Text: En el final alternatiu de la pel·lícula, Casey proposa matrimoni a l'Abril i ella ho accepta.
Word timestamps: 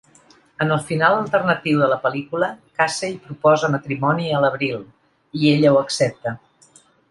En 0.63 0.71
el 0.75 0.79
final 0.85 1.17
alternatiu 1.17 1.81
de 1.81 1.89
la 1.91 1.97
pel·lícula, 2.05 2.49
Casey 2.81 3.13
proposa 3.27 3.71
matrimoni 3.75 4.33
a 4.33 4.41
l'Abril 4.47 4.83
i 5.43 5.55
ella 5.55 5.77
ho 5.77 5.81
accepta. 5.85 6.37